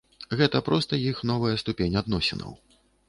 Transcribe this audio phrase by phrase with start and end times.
[0.37, 2.51] Гэта проста іх новая ступень адносінаў.